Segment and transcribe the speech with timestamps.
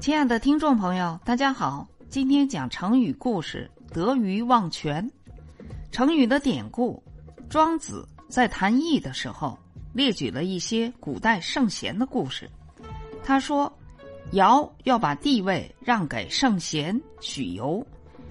[0.00, 5.06] 亲爱的听众朋友，大家好，今天讲成语故事“得鱼忘泉”。
[5.92, 7.02] 成语的典故，
[7.50, 9.58] 庄子在谈义的时候
[9.92, 12.50] 列举了一些古代圣贤的故事。
[13.22, 13.70] 他说，
[14.32, 17.86] 尧要把地位让给圣贤许由，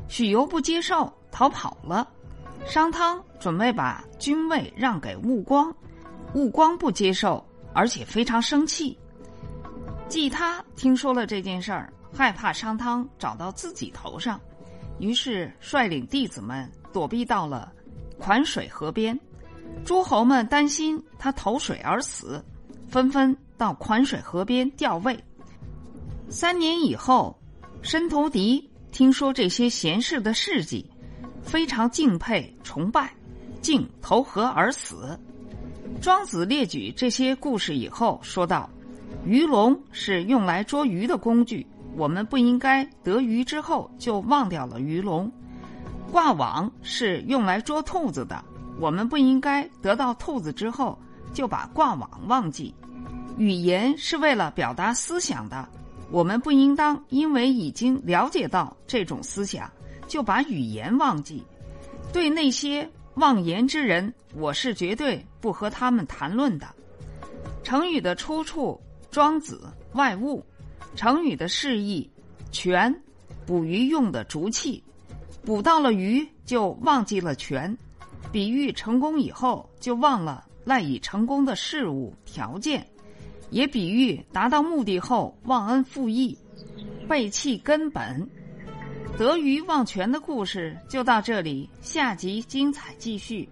[0.08, 2.10] 许由不接受，逃跑了。
[2.66, 5.72] 商汤准备把君位让给穆光，
[6.34, 7.46] 穆光不接受，
[7.76, 8.98] 而且非常生气。
[10.10, 14.42] 季他听说了这件事儿，害怕商汤找到自己头上，
[14.98, 17.72] 于是率领弟子们躲避到了
[18.18, 19.18] 款水河边。
[19.86, 22.44] 诸侯们担心他投水而死，
[22.88, 25.18] 纷纷到款水河边吊位。
[26.28, 27.40] 三年以后，
[27.84, 30.90] 申屠狄听说这些贤士的事迹，
[31.44, 33.14] 非常敬佩崇拜，
[33.62, 35.18] 竟投河而死。
[36.02, 38.68] 庄子列举这些故事以后，说道。
[39.26, 41.66] 鱼笼是用来捉鱼的工具，
[41.96, 45.32] 我们不应该得鱼之后就忘掉了鱼笼。
[46.12, 48.44] 挂网是用来捉兔子的，
[48.80, 50.98] 我们不应该得到兔子之后
[51.34, 52.74] 就把挂网忘记。
[53.38, 55.68] 语言是为了表达思想的，
[56.10, 59.70] 我们不应当因为已经了解到这种思想
[60.08, 61.44] 就把语言忘记。
[62.12, 66.68] 对那些妄言之人，我是绝对不和他们谈论的。
[67.64, 68.80] 成语的出处。
[69.12, 70.44] 庄子外物，
[70.96, 72.10] 成语的释义，
[72.52, 72.94] 泉，
[73.46, 74.84] 捕鱼用的竹器，
[75.44, 77.76] 捕到了鱼就忘记了泉，
[78.32, 82.86] 比喻成功以后就忘了赖以成功的事物条件，
[83.50, 86.38] 也比喻达到目的后忘恩负义，
[87.08, 88.30] 背弃根本。
[89.18, 93.50] 得鱼忘泉的故事就到这里，下集精彩继续。